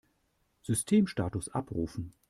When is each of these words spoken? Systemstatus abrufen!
Systemstatus 0.63 1.49
abrufen! 1.53 2.13